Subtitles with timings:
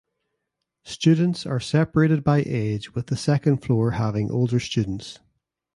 [0.83, 5.19] Students are separated by age with the second floor having older students.